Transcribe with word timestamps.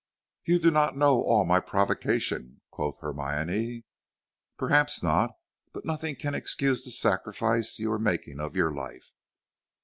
"You 0.45 0.57
do 0.57 0.71
not 0.71 0.97
know 0.97 1.21
all 1.21 1.45
my 1.45 1.59
provocation," 1.59 2.61
quoth 2.71 3.01
Hermione. 3.01 3.83
"Perhaps 4.57 5.03
not, 5.03 5.33
but 5.73 5.85
nothing 5.85 6.15
can 6.15 6.33
excuse 6.33 6.83
the 6.83 6.89
sacrifice 6.89 7.77
you 7.77 7.91
are 7.91 7.99
making 7.99 8.39
of 8.39 8.55
your 8.55 8.71
life. 8.73 9.13